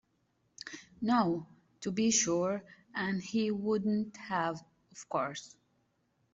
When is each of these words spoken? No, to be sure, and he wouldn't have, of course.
No, 1.01 1.45
to 1.81 1.91
be 1.91 2.09
sure, 2.09 2.63
and 2.95 3.21
he 3.21 3.51
wouldn't 3.51 4.17
have, 4.17 4.59
of 4.91 5.07
course. 5.07 5.55